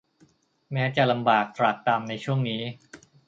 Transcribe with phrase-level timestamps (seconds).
[0.71, 2.61] แม้จะลำบากตรากตรำในช่วงนี้